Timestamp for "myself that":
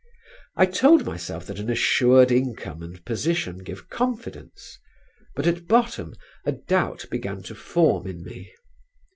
1.05-1.59